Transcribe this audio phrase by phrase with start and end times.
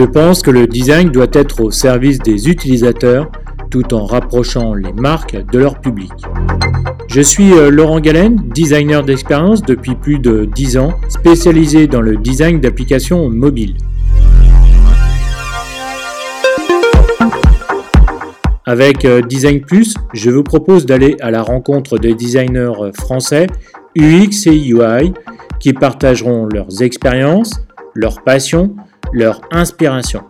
[0.00, 3.30] Je pense que le design doit être au service des utilisateurs
[3.70, 6.10] tout en rapprochant les marques de leur public.
[7.06, 12.16] Je suis euh, Laurent Galen, designer d'expérience depuis plus de 10 ans, spécialisé dans le
[12.16, 13.76] design d'applications mobiles.
[18.64, 23.48] Avec euh, Design Plus, je vous propose d'aller à la rencontre des designers euh, français
[23.98, 25.12] UX et UI
[25.58, 27.60] qui partageront leurs expériences,
[27.94, 28.74] leurs passions,
[29.12, 30.22] leur inspiration.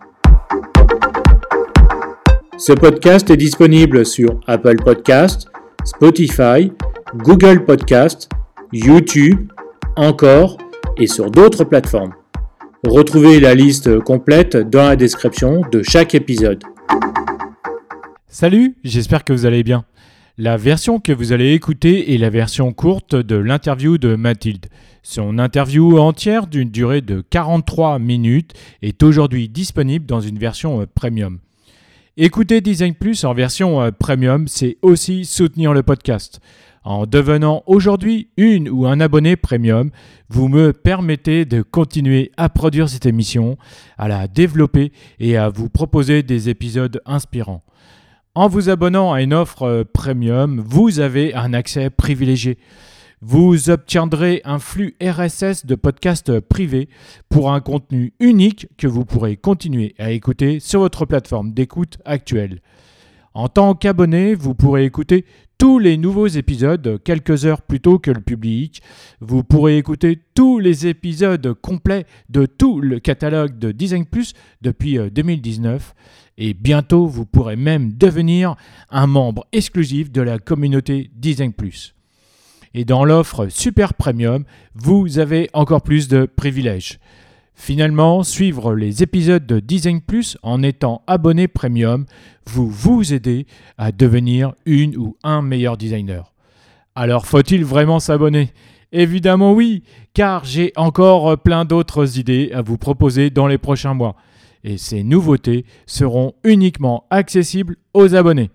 [2.58, 5.48] Ce podcast est disponible sur Apple Podcast,
[5.84, 6.72] Spotify,
[7.16, 8.28] Google Podcast,
[8.72, 9.50] YouTube,
[9.96, 10.58] encore
[10.98, 12.12] et sur d'autres plateformes.
[12.86, 16.62] Retrouvez la liste complète dans la description de chaque épisode.
[18.28, 19.84] Salut, j'espère que vous allez bien.
[20.42, 24.68] La version que vous allez écouter est la version courte de l'interview de Mathilde.
[25.02, 30.86] Son interview entière d'une durée de 43 minutes est aujourd'hui disponible dans une version euh,
[30.86, 31.40] premium.
[32.16, 36.40] Écouter Design Plus en version euh, premium, c'est aussi soutenir le podcast.
[36.84, 39.90] En devenant aujourd'hui une ou un abonné premium,
[40.30, 43.58] vous me permettez de continuer à produire cette émission,
[43.98, 47.62] à la développer et à vous proposer des épisodes inspirants.
[48.40, 52.56] En vous abonnant à une offre euh, premium, vous avez un accès privilégié.
[53.20, 56.88] Vous obtiendrez un flux RSS de podcasts privés
[57.28, 62.62] pour un contenu unique que vous pourrez continuer à écouter sur votre plateforme d'écoute actuelle.
[63.34, 65.26] En tant qu'abonné, vous pourrez écouter
[65.58, 68.80] tous les nouveaux épisodes quelques heures plus tôt que le public.
[69.20, 74.32] Vous pourrez écouter tous les épisodes complets de tout le catalogue de Design Plus
[74.62, 78.56] depuis 2019 euh, et bientôt vous pourrez même devenir
[78.90, 81.94] un membre exclusif de la communauté Design Plus.
[82.72, 86.98] Et dans l'offre Super Premium, vous avez encore plus de privilèges.
[87.54, 92.06] Finalement, suivre les épisodes de Design Plus en étant abonné premium
[92.46, 93.46] vous vous aider
[93.76, 96.32] à devenir une ou un meilleur designer.
[96.94, 98.50] Alors faut-il vraiment s'abonner?
[98.92, 99.82] Évidemment oui,
[100.14, 104.16] car j'ai encore plein d'autres idées à vous proposer dans les prochains mois
[104.64, 108.50] et ces nouveautés seront uniquement accessibles aux abonnés.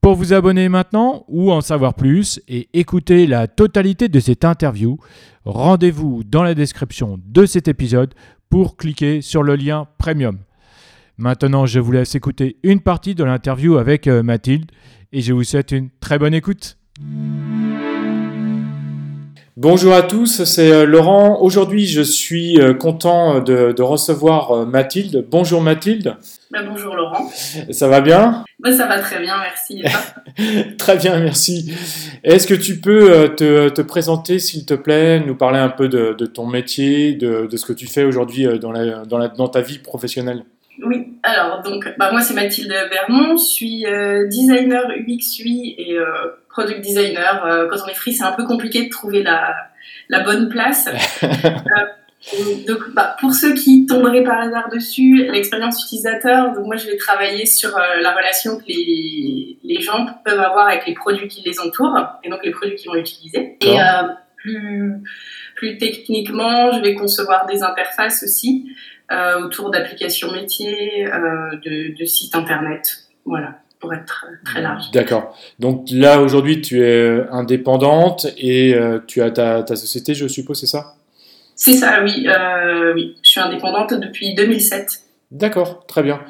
[0.00, 4.96] Pour vous abonner maintenant ou en savoir plus et écouter la totalité de cette interview,
[5.44, 8.14] rendez-vous dans la description de cet épisode
[8.48, 10.38] pour cliquer sur le lien Premium.
[11.18, 14.70] Maintenant, je vous laisse écouter une partie de l'interview avec euh, Mathilde
[15.12, 16.78] et je vous souhaite une très bonne écoute.
[19.62, 21.38] Bonjour à tous, c'est euh, Laurent.
[21.42, 25.26] Aujourd'hui, je suis euh, content de, recevoir euh, Mathilde.
[25.28, 26.16] Bonjour Mathilde.
[26.50, 27.28] Bah, bonjour Laurent.
[27.70, 28.42] Ça va bien?
[28.64, 29.84] Ça va très bien, merci.
[30.78, 31.74] très bien, merci.
[32.24, 36.46] Est-ce que tu peux te, présenter, s'il te plaît, nous parler un peu de, ton
[36.46, 38.72] métier, de, ce que tu fais aujourd'hui dans,
[39.28, 40.42] dans, ta vie professionnelle?
[40.82, 43.84] Oui, alors donc bah, moi c'est Mathilde Vernon, je suis
[44.30, 45.98] designer UX UI et
[46.50, 47.44] product designer.
[47.44, 49.54] Euh, quand on est free, c'est un peu compliqué de trouver la,
[50.08, 50.88] la bonne place.
[52.34, 56.86] Euh, donc, bah, pour ceux qui tomberaient par hasard dessus, l'expérience utilisateur, donc moi je
[56.86, 61.28] vais travailler sur euh, la relation que les, les, gens peuvent avoir avec les produits
[61.28, 63.56] qui les entourent et donc les produits qu'ils vont utiliser.
[63.62, 63.78] Et
[64.36, 65.02] plus,
[65.56, 68.70] plus techniquement, je vais concevoir des interfaces aussi
[69.42, 72.98] autour d'applications métiers, de, de sites internet.
[73.24, 74.90] Voilà pour être très large.
[74.92, 75.36] D'accord.
[75.58, 80.60] Donc là, aujourd'hui, tu es indépendante et euh, tu as ta, ta, société, je suppose,
[80.60, 80.94] c'est ça?
[81.56, 82.26] C'est ça, oui.
[82.28, 83.16] Euh, oui.
[83.22, 85.02] Je suis indépendante depuis 2007.
[85.30, 86.20] D'accord, très bien.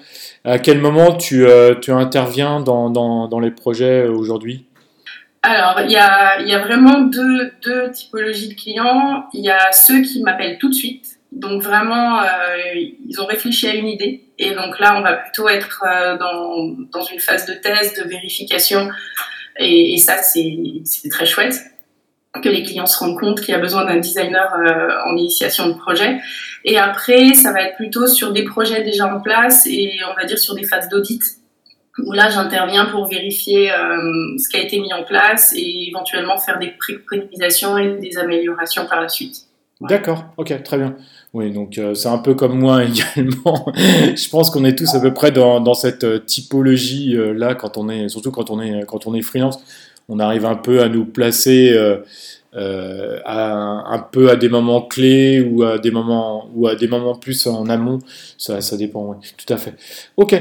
[0.45, 4.67] À quel moment tu, euh, tu interviens dans, dans, dans, les projets aujourd'hui?
[5.43, 9.25] Alors, il y a, y a, vraiment deux, deux, typologies de clients.
[9.33, 11.20] Il y a ceux qui m'appellent tout de suite.
[11.33, 12.23] Donc vraiment,
[12.65, 16.75] ils ont réfléchi à une idée et donc là, on va plutôt être euh, dans,
[16.91, 18.89] dans une phase de test, de vérification.
[19.59, 21.61] Et, ça, c'est très chouette
[22.43, 25.69] que les clients se rendent compte qu'il y a besoin d'un designer euh, en initiation
[25.69, 26.21] de projet.
[26.65, 30.25] Et après, ça va être plutôt sur des projets déjà en place et on va
[30.25, 31.23] dire sur des phases d'audit
[31.99, 36.39] où là, j'interviens pour vérifier euh, ce qui a été mis en place et éventuellement
[36.39, 39.50] faire des préconisations et des améliorations par la suite.
[39.81, 40.95] D'accord, ok, très bien.
[41.33, 42.85] Oui, donc euh, c'est un peu comme moi
[43.17, 43.73] également.
[43.75, 47.55] je pense qu'on est tous à peu près dans, dans cette euh, typologie euh, là
[47.55, 49.59] quand on est, surtout quand on est quand on est freelance,
[50.09, 51.75] on arrive un peu à nous placer
[52.53, 53.53] à,
[53.87, 57.47] un peu à des moments clés ou à des moments ou à des moments plus
[57.47, 58.01] en amont.
[58.37, 59.07] Ça, ça dépend.
[59.07, 59.75] Oui, tout à fait.
[60.17, 60.35] Ok.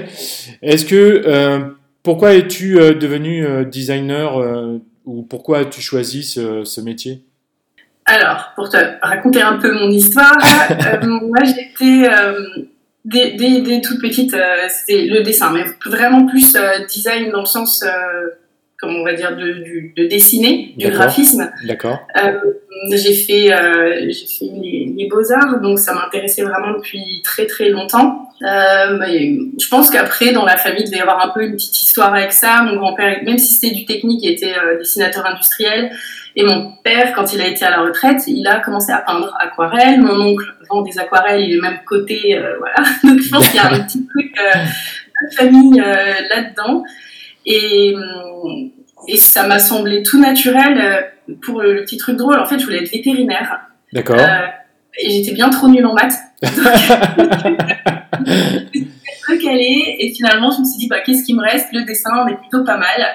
[0.63, 1.71] Est-ce que
[2.01, 4.41] pourquoi es-tu devenu designer
[5.05, 7.21] ou pourquoi as-tu choisi ce, ce métier?
[8.09, 10.35] Alors, pour te raconter un peu mon histoire,
[10.71, 12.39] euh, moi j'étais euh,
[13.05, 16.55] Dès, dès, dès toute petite, euh, c'était le dessin, mais vraiment plus
[16.89, 17.89] design dans le sens, euh,
[18.77, 21.49] comme on va dire, de, du- de dessiner, du graphisme.
[21.65, 21.99] D'accord.
[22.91, 23.49] J'ai fait,
[24.41, 28.29] les, les beaux-arts, donc ça m'intéressait vraiment depuis très très longtemps.
[28.41, 31.79] Mais je pense qu'après, dans la famille, il devait y avoir un peu une petite
[31.81, 32.61] histoire avec ça.
[32.63, 35.89] Mon grand-père, même si c'était du technique, il était dessinateur industriel.
[36.39, 39.35] Et mon père, quand il a été à la retraite, il a commencé à peindre
[39.41, 39.99] aquarelle.
[39.99, 42.75] Mon oncle vend des aquarelles, il est même côté, euh, voilà.
[43.03, 44.59] Donc je pense qu'il y a un petit truc euh,
[45.27, 46.85] de famille euh, là-dedans.
[47.45, 47.93] Et,
[49.09, 51.11] et ça m'a semblé tout naturel.
[51.41, 53.59] pour le, petit truc drôle, en fait, je voulais être vétérinaire.
[53.91, 54.15] D'accord.
[54.97, 56.19] Et j'étais bien trop nulle en maths.
[59.43, 59.97] Calée.
[59.99, 61.67] Et finalement, je me suis dit, bah, qu'est-ce qui me reste?
[61.73, 63.05] Le dessin, on est plutôt pas mal.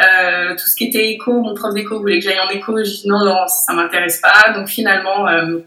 [0.00, 2.76] Euh, tout ce qui était éco, mon prof d'éco voulait que j'aille en éco.
[2.82, 4.52] J'ai dit non, non, ça m'intéresse pas.
[4.52, 5.58] Donc finalement, euh,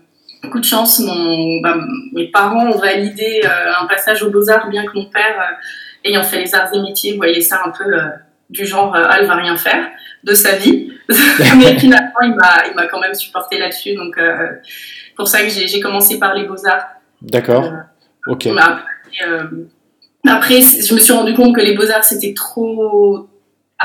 [0.50, 1.78] coup de chance, mon, bah,
[2.14, 6.24] mes parents ont validé euh, un passage aux Beaux-Arts, bien que mon père, euh, ayant
[6.24, 7.86] fait les arts et métiers, voyait ça un peu
[8.50, 9.88] du genre, ah, elle va rien faire
[10.24, 10.92] de sa vie.
[11.10, 13.96] Mais finalement, il m'a, il m'a quand même supporté là-dessus.
[13.96, 14.20] Donc,
[15.16, 16.88] pour ça que j'ai, j'ai commencé par les Beaux-Arts.
[17.22, 17.72] D'accord.
[18.28, 18.48] Ok.
[20.28, 23.30] après, je me suis rendu compte que les beaux-arts, c'était trop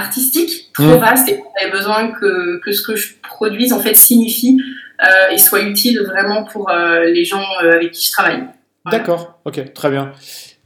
[0.01, 0.99] artistique, trop Mm.
[0.99, 4.59] vaste, et avait besoin que, que ce que je produise, en fait, signifie
[5.03, 8.45] euh, et soit utile vraiment pour euh, les gens euh, avec qui je travaille.
[8.85, 8.99] Voilà.
[8.99, 9.41] D'accord.
[9.45, 9.73] Ok.
[9.73, 10.13] Très bien.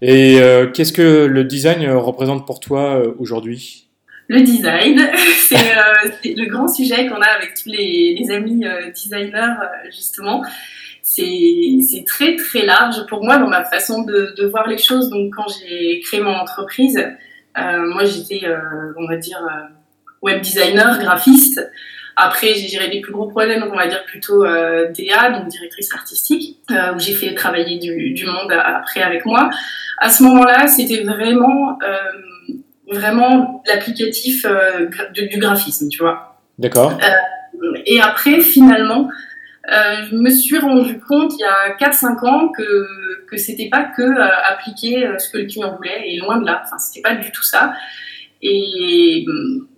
[0.02, 0.38] Et
[0.74, 3.84] qu'est-ce que le design représente pour toi aujourd'hui?
[4.28, 5.00] Le design,
[5.48, 9.90] c'est euh, le grand sujet qu'on a avec tous les, les amis euh, designers, euh,
[9.90, 10.42] justement.
[11.02, 15.10] C'est c'est très très large pour moi dans ma façon de, de voir les choses.
[15.10, 16.98] Donc quand j'ai créé mon entreprise,
[17.56, 19.68] moi j'étais, euh, on va dire, euh,
[20.22, 21.70] web designer, graphiste.
[22.16, 25.92] Après j'ai géré des plus gros donc on va dire plutôt euh, DA, donc directrice
[25.92, 29.50] artistique, euh, où j'ai fait travailler du, du monde après avec moi.
[29.98, 36.38] À ce moment-là, c'était vraiment euh, vraiment l'applicatif euh, du graphisme, tu vois.
[36.58, 36.96] D'accord.
[37.86, 39.08] Et après, finalement,
[39.72, 43.84] euh, je me suis rendu compte il y a 4-5 ans que, que c'était pas
[43.84, 47.00] que euh, appliquer euh, ce que le client voulait, et loin de là, enfin, c'était
[47.00, 47.72] pas du tout ça.
[48.42, 49.24] Et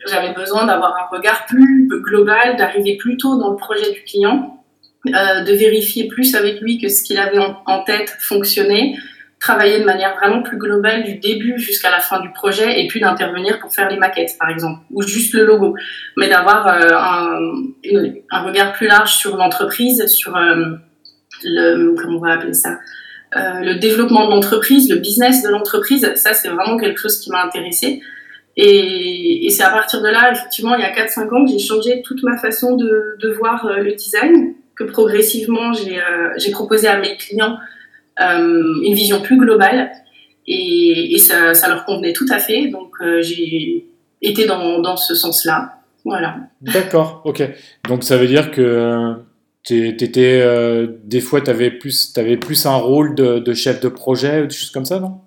[0.09, 4.61] j'avais besoin d'avoir un regard plus global, d'arriver plus tôt dans le projet du client,
[5.05, 8.97] de vérifier plus avec lui que ce qu'il avait en tête fonctionnait,
[9.47, 13.01] travailler de manière vraiment plus globale du début jusqu'à la fin du projet et puis
[13.01, 15.77] d'intervenir pour faire les maquettes par exemple ou juste le logo.
[16.17, 17.39] Mais d'avoir euh, un,
[18.31, 20.75] un regard plus large sur l'entreprise sur euh,
[21.45, 22.79] le comment on va appeler ça
[23.35, 27.29] Euh, le développement de l'entreprise le business de l'entreprise ça c'est vraiment quelque chose qui
[27.35, 27.89] m'a intéressé
[28.57, 31.91] et, c'est à partir de là effectivement il y a 4-5 ans que j'ai changé
[32.09, 32.93] toute ma façon de,
[33.23, 33.59] de voir
[33.89, 37.57] le design que progressivement j'ai proposé à mes clients
[38.19, 39.91] une vision plus globale
[40.47, 42.69] et, et ça, ça leur convenait tout à fait.
[42.69, 43.87] Donc euh, j'ai
[44.23, 45.75] été dans, dans ce sens-là.
[46.05, 46.37] Voilà.
[46.61, 47.23] D'accord.
[47.25, 47.43] Ok.
[47.89, 49.15] Donc ça veut dire que
[49.65, 50.45] tu étais
[51.05, 54.55] des fois tu avais plus plus un rôle de, de chef de projet ou des
[54.55, 55.21] choses comme ça, non?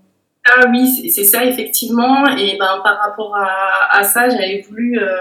[0.52, 2.26] Ah oui, c'est ça effectivement.
[2.38, 5.18] Et ben par rapport à, à ça, j'avais voulu euh,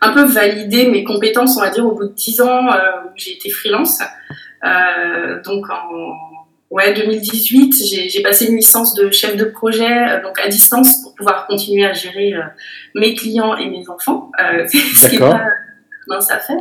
[0.00, 3.10] un peu valider mes compétences, on va dire, au bout de 10 ans euh, où
[3.16, 4.00] j'ai été freelance.
[4.64, 6.39] Euh, donc en
[6.70, 11.14] ouais, 2018, j'ai passé une licence de chef de projet euh, donc à distance pour
[11.14, 12.42] pouvoir continuer à gérer euh,
[12.94, 14.30] mes clients et mes enfants.
[14.40, 15.34] Euh, ce qui est D'accord.
[15.34, 15.44] pas
[16.06, 16.56] mince à faire.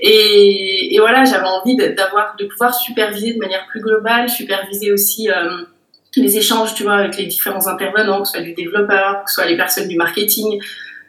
[0.00, 5.30] Et, et voilà, j'avais envie d'avoir, de pouvoir superviser de manière plus globale, superviser aussi
[5.30, 5.62] euh,
[6.16, 9.36] les échanges, tu vois, avec les différents intervenants, que ce soit du développeur, que ce
[9.36, 10.60] soit les personnes du marketing,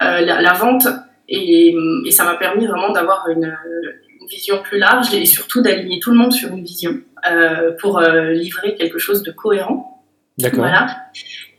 [0.01, 0.87] euh, la, la vente.
[1.27, 3.55] Et, et ça m'a permis vraiment d'avoir une
[4.29, 8.31] vision plus large et surtout d'aligner tout le monde sur une vision euh, pour euh,
[8.31, 10.03] livrer quelque chose de cohérent.
[10.37, 10.59] D'accord.
[10.59, 10.97] Voilà.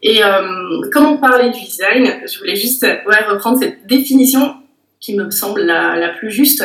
[0.02, 4.56] Et euh, comme on parlait du design, je voulais juste ouais, reprendre cette définition
[5.00, 6.62] qui me semble la, la plus juste,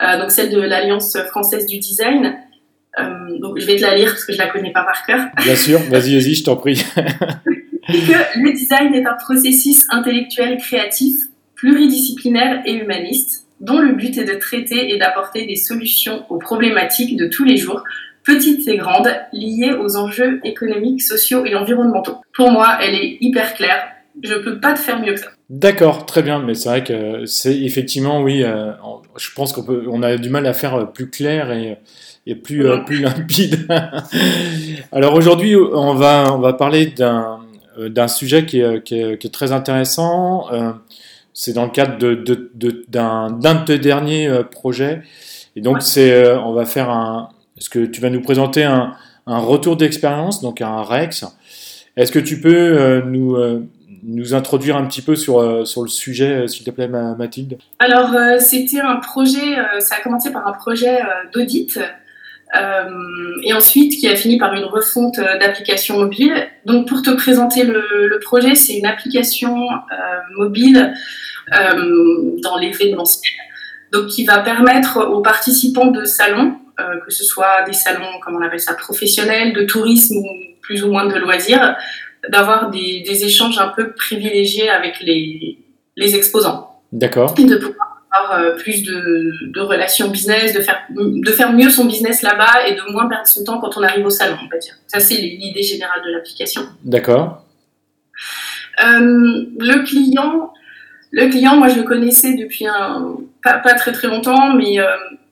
[0.00, 2.36] donc celle de l'Alliance française du design.
[3.40, 5.20] Donc je vais te la lire parce que je la connais pas par cœur.
[5.42, 5.78] Bien sûr.
[5.88, 6.84] Vas-y, vas-y, je t'en prie.
[7.88, 11.16] Et que le design est un processus intellectuel créatif,
[11.54, 17.16] pluridisciplinaire et humaniste, dont le but est de traiter et d'apporter des solutions aux problématiques
[17.16, 17.82] de tous les jours,
[18.24, 22.16] petites et grandes, liées aux enjeux économiques, sociaux et environnementaux.
[22.34, 23.82] Pour moi, elle est hyper claire.
[24.22, 25.28] Je peux pas te faire mieux que ça.
[25.48, 28.72] D'accord, très bien, mais c'est vrai que c'est effectivement, oui, euh,
[29.16, 31.78] je pense qu'on peut, on a du mal à faire euh, plus clair et,
[32.26, 33.68] et plus, euh, plus limpide.
[34.92, 37.40] Alors aujourd'hui, on va, on va parler d'un,
[37.78, 40.46] d'un sujet qui est, qui est- très intéressant.
[41.38, 45.02] C'est dans le cadre de, de- de- d'un, de tes derniers euh, projets.
[45.54, 45.80] Et donc, Ouais.
[45.82, 47.28] c'est, euh, on va faire un,
[47.58, 48.94] est-ce que tu vas nous présenter un,
[49.26, 51.26] un retour d'expérience, donc un REX?
[51.98, 53.36] Est-ce que tu peux nous,
[54.02, 57.56] nous introduire un petit peu sur, sur le sujet, s'il te plaît, Mathilde?
[57.78, 60.98] Alors, c'était un projet, ça a commencé par un projet
[61.32, 61.78] d'audit.
[63.42, 66.34] et ensuite qui a fini par une refonte d'application mobile.
[66.66, 69.66] Donc pour te présenter le, le projet, c'est une application
[70.36, 70.92] mobile
[71.50, 73.32] dans l'événementiel
[73.92, 78.36] donc qui va permettre aux participants de salons, euh, que ce soit des salons, comme
[78.36, 80.26] on appelle ça, professionnels, de tourisme ou
[80.60, 81.76] plus ou moins de loisirs,
[82.28, 85.58] d'avoir des, échanges un peu privilégiés avec les,
[85.96, 86.80] les exposants.
[86.92, 87.34] D'accord.
[87.38, 91.84] Et de pouvoir avoir euh, plus de, relations business, de faire, de faire mieux son
[91.84, 94.58] business là-bas et de moins perdre son temps quand on arrive au salon, on va
[94.58, 94.74] dire.
[94.86, 96.62] Ça, c'est l'idée générale de l'application.
[96.84, 97.44] D'accord.
[98.84, 100.52] Euh, le client,
[101.16, 104.84] le client, moi, je le connaissais depuis un, pas, très très longtemps, mais euh,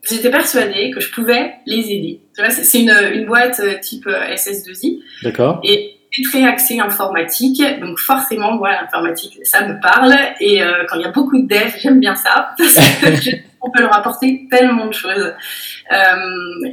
[0.08, 2.20] j'étais persuadée que je pouvais les aider.
[2.48, 5.00] C'est une, une, boîte euh, type euh, SS2I.
[5.22, 5.60] D'accord.
[5.62, 5.90] Et
[6.30, 10.14] très axé informatique, donc forcément, moi, l'informatique, ça me parle.
[10.40, 13.28] Et quand il y a beaucoup de devs, j'aime bien ça, parce
[13.64, 15.32] qu'on peut leur apporter tellement de choses.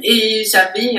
[0.02, 0.96] et j'avais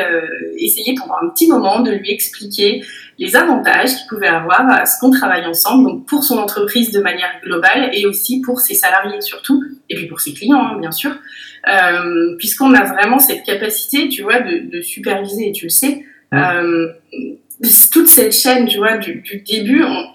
[0.57, 2.83] essayé pendant un petit moment de lui expliquer
[3.19, 6.99] les avantages qu'il pouvait avoir à ce qu'on travaille ensemble, donc pour son entreprise de
[6.99, 10.91] manière globale et aussi pour ses salariés surtout, et puis pour ses clients hein, bien
[10.91, 11.15] sûr,
[11.67, 16.89] euh, puisqu'on a vraiment cette capacité, tu vois, de, superviser, et tu le sais, euh,
[17.91, 20.05] toute cette chaîne, tu vois, du, début, on,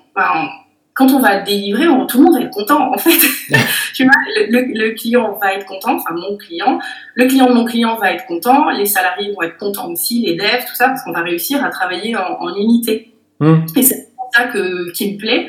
[0.98, 3.20] quand on va délivrer, on, tout le monde va être content, en fait.
[3.94, 4.12] tu vois,
[4.48, 6.80] le, client va être content, enfin mon client,
[7.14, 10.34] le client de mon client va être content, les salariés vont être contents aussi, les
[10.34, 13.14] devs, tout ça, parce qu'on va réussir à travailler en, unité.
[13.38, 13.66] Mmh.
[13.76, 15.48] Et c'est ça que, qui me plaît.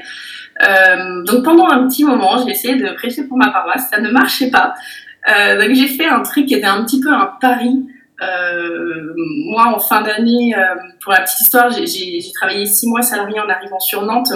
[0.62, 4.12] Euh, donc pendant un petit moment, j'ai essayé de prêcher pour ma paroisse, ça ne
[4.12, 4.76] marchait pas.
[5.32, 7.88] Euh, donc j'ai fait un truc qui était un petit peu un pari.
[8.22, 9.14] Euh,
[9.48, 10.54] moi, en fin d'année,
[11.02, 14.34] pour la petite histoire, j'ai travaillé six mois salarié en arrivant sur Nantes.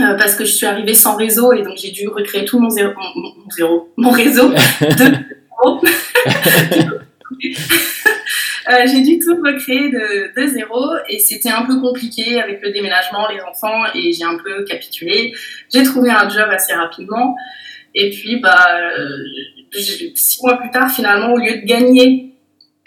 [0.00, 2.70] Euh, parce que je suis arrivée sans réseau et donc j'ai dû recréer tout mon
[2.70, 4.48] zéro, mon, zéro, mon réseau
[4.80, 5.30] de
[8.70, 12.70] euh, j'ai dû tout recréer de, de zéro et c'était un peu compliqué avec le
[12.72, 15.34] déménagement, les enfants et j'ai un peu capitulé.
[15.72, 17.36] J'ai trouvé un job assez rapidement
[17.94, 19.78] et puis bah euh,
[20.14, 22.29] six mois plus tard finalement au lieu de gagner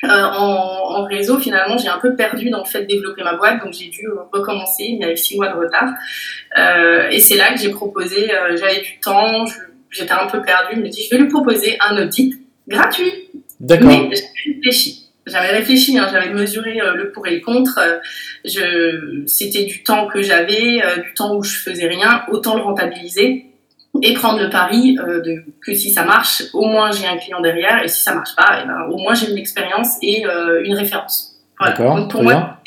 [0.03, 3.63] euh, en, réseau, finalement, j'ai un peu perdu dans le fait de développer ma boîte,
[3.63, 4.83] donc j'ai dû recommencer.
[4.83, 5.89] Il y avait six mois de retard.
[6.57, 9.45] Euh, et c'est là que j'ai proposé, euh, j'avais du temps,
[9.89, 12.33] j'étais un peu perdue, je me dis, je vais lui proposer un audit
[12.67, 13.11] gratuit.
[13.59, 13.87] D'accord.
[13.87, 14.99] Mais j'avais réfléchi.
[15.25, 17.79] J'avais réfléchi, hein, j'avais mesuré le pour et le contre.
[19.25, 23.52] C'était du temps que j'avais, du temps où je faisais rien, autant le rentabiliser
[24.01, 27.41] et prendre le pari euh, de, que si ça marche, au moins j'ai un client
[27.41, 30.25] derrière, et si ça marche pas, et eh ben, au moins j'ai une expérience et
[30.25, 31.39] euh, une référence.
[31.59, 31.75] Voilà.
[31.75, 32.57] Donc pour moi,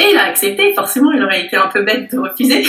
[0.00, 2.62] et il a accepté, forcément il aurait été un peu bête de refuser.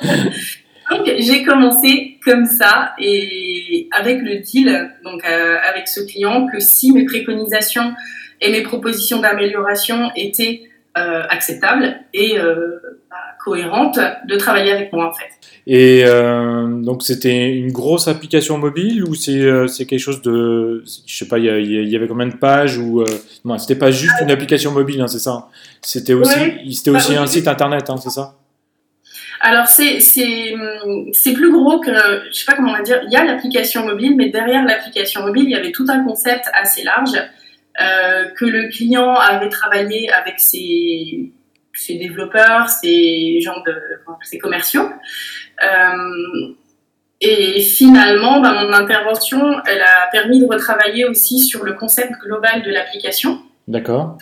[0.90, 6.58] donc j'ai commencé comme ça, et avec le deal, donc euh, avec ce client, que
[6.58, 7.92] si mes préconisations
[8.40, 10.62] et mes propositions d'amélioration étaient
[10.94, 15.30] acceptables et bah, cohérentes, de travailler avec moi en fait.
[15.68, 21.16] Et euh, donc c'était une grosse application mobile ou c'est euh, quelque chose de, je
[21.16, 23.06] sais pas, il y, avait combien de pages ou euh,
[23.44, 25.48] non, c'était pas juste une application mobile, hein, c'est ça.
[25.80, 28.34] C'était aussi, c'était aussi bah, un site internet, hein, c'est ça?
[29.40, 31.92] Alors c'est c'est plus gros que,
[32.30, 33.00] je sais pas comment on va dire.
[33.06, 36.46] Il y a l'application mobile, mais derrière l'application mobile, il y avait tout un concept
[36.52, 37.16] assez large
[37.80, 41.30] euh, que le client avait travaillé avec ses
[41.76, 43.74] ses développeurs, ses gens de,
[44.22, 44.88] ses commerciaux.
[45.62, 46.54] Euh,
[47.20, 52.62] et finalement, bah, mon intervention, elle a permis de retravailler aussi sur le concept global
[52.62, 53.40] de l'application.
[53.68, 54.18] D'accord.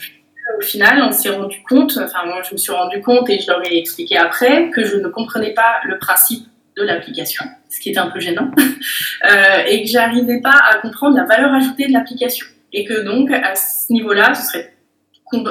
[0.58, 3.50] Au final, on s'est rendu compte, enfin moi je me suis rendu compte et je
[3.50, 6.46] leur ai expliqué après que je ne comprenais pas le principe
[6.76, 8.50] de l'application, ce qui était un peu gênant,
[9.30, 12.46] euh, et que j'arrivais pas à comprendre la valeur ajoutée de l'application.
[12.73, 14.73] Et que donc, à ce niveau-là, ce serait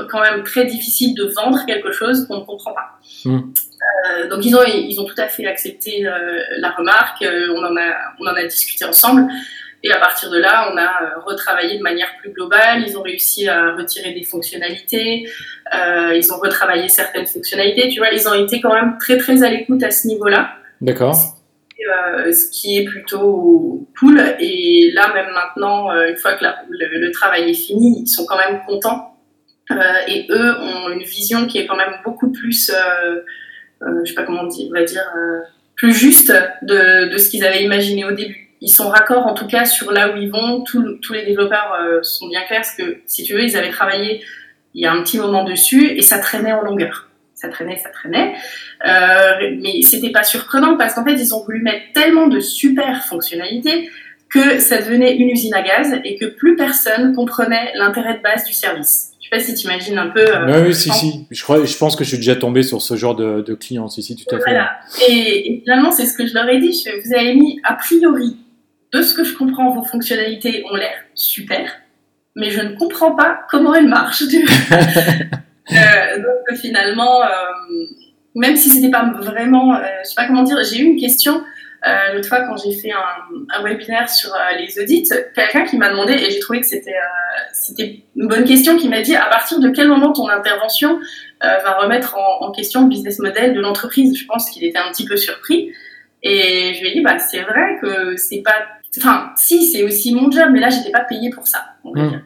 [0.09, 2.99] quand même très difficile de vendre quelque chose qu'on ne comprend pas.
[3.25, 3.51] Hmm.
[4.05, 7.63] Euh, donc ils ont, ils ont tout à fait accepté euh, la remarque, euh, on,
[7.63, 9.27] en a, on en a discuté ensemble.
[9.85, 12.85] Et à partir de là, on a retravaillé de manière plus globale.
[12.87, 15.27] Ils ont réussi à retirer des fonctionnalités.
[15.73, 17.89] ils ont retravaillé certaines fonctionnalités.
[17.89, 20.53] Tu vois, ils ont été quand même très très à l'écoute à ce niveau-là.
[20.79, 21.13] D'accord.
[21.77, 24.21] ce qui est plutôt cool.
[24.39, 28.61] Et là, même maintenant, une fois que le, travail est fini, ils sont quand même
[28.65, 29.12] contents.
[30.07, 32.71] Et eux ont une vision qui est quand même beaucoup plus
[33.85, 35.39] euh, je sais pas comment on, va dire, euh,
[35.75, 38.49] plus juste de, ce qu'ils avaient imaginé au début.
[38.61, 40.63] Ils sont raccords en tout cas sur là où ils vont.
[40.63, 44.23] tous les développeurs euh, sont bien clairs parce que si tu veux, ils avaient travaillé
[44.73, 47.09] il y a un petit moment dessus et ça traînait en longueur.
[47.35, 48.33] Ça traînait, ça traînait.
[48.87, 53.05] Euh, mais c'était pas surprenant parce qu'en fait, ils ont voulu mettre tellement de super
[53.05, 53.89] fonctionnalités
[54.29, 58.45] que ça devenait une usine à gaz et que plus personne comprenait l'intérêt de base
[58.45, 59.12] du service.
[59.23, 60.19] Je sais pas si tu imagines un peu.
[60.19, 61.25] Euh, oui, si, si.
[61.31, 63.87] Je, crois, je pense que je suis déjà tombé sur ce genre de, de clients,
[63.87, 64.51] si, si, tout à fait.
[64.51, 64.71] Voilà.
[65.07, 66.85] Et, finalement, c'est ce que je leur ai dit.
[67.05, 68.35] vous avez mis, a priori,
[68.91, 71.71] de ce que je comprends, vos fonctionnalités ont l'air super,
[72.35, 74.23] mais je ne comprends pas comment elles marchent.
[74.31, 77.27] euh, donc finalement, euh,
[78.35, 81.43] même si c'était pas vraiment, euh, je sais pas comment dire, j'ai eu une question
[81.87, 85.77] euh, l'autre fois quand j'ai fait un, un, webinaire sur euh, les audits, quelqu'un qui
[85.77, 86.95] m'a demandé, et j'ai trouvé que c'était
[87.51, 90.99] c'était une bonne question, qui m'a dit à partir de quel moment ton intervention
[91.41, 94.17] va remettre en, en, question le business model de l'entreprise?
[94.17, 95.73] Je pense qu'il était un petit peu surpris.
[96.25, 98.55] Et je lui ai dit, bah, c'est vrai que c'est pas
[98.97, 101.65] Enfin, si, c'est aussi mon job, mais là, j'étais pas payée pour ça.
[101.83, 102.09] On va hmm.
[102.09, 102.21] dire.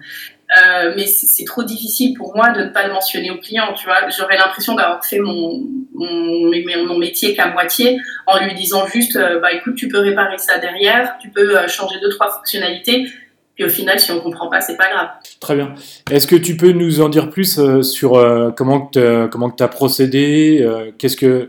[0.58, 3.86] Euh, mais c'est trop difficile pour moi de ne pas le mentionner au client, tu
[3.86, 4.08] vois.
[4.10, 5.64] J'aurais l'impression d'avoir fait mon,
[5.98, 10.38] mon, mon, métier qu'à moitié en lui disant juste, euh, bah écoute, tu peux réparer
[10.38, 13.08] ça derrière, tu peux euh, changer deux, trois fonctionnalités.
[13.56, 15.10] Puis au final, si on comprend pas, c'est pas grave.
[15.40, 15.74] Très bien.
[16.12, 18.12] Est-ce que tu peux nous en dire plus sur
[18.56, 20.64] comment tu as procédé
[21.00, 21.48] Qu'est-ce que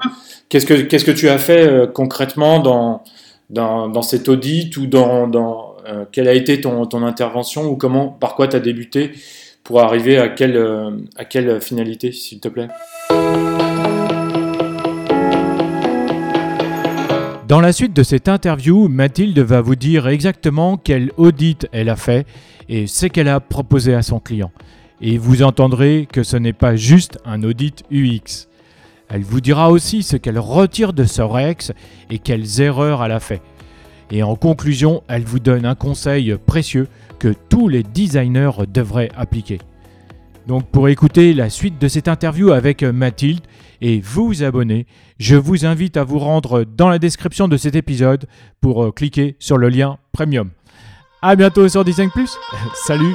[0.48, 3.04] qu'est-ce que qu'est-ce que tu as fait concrètement dans
[3.50, 7.76] dans, dans cet audit ou dans, dans euh, quelle a été ton, ton, intervention ou
[7.76, 9.12] comment, par quoi tu as débuté
[9.64, 12.68] pour arriver à quelle, euh, à quelle finalité, s'il te plaît?
[17.48, 21.96] Dans la suite de cette interview, Mathilde va vous dire exactement quel audit elle a
[21.96, 22.26] fait
[22.68, 24.52] et ce qu'elle a proposé à son client.
[25.00, 28.48] Et vous entendrez que ce n'est pas juste un audit UX.
[29.08, 31.72] Elle vous dira aussi ce qu'elle retire de ce Rex
[32.10, 33.40] et quelles erreurs elle a fait.
[34.10, 36.86] Et en conclusion, elle vous donne un conseil précieux
[37.18, 39.58] que tous les designers devraient appliquer.
[40.48, 43.44] Donc pour écouter la suite de cette interview avec Mathilde
[43.82, 44.86] et vous abonner,
[45.18, 48.24] je vous invite à vous rendre dans la description de cet épisode
[48.62, 50.48] pour euh, cliquer sur le lien Premium.
[51.20, 52.34] A bientôt sur Design Plus.
[52.86, 53.14] Salut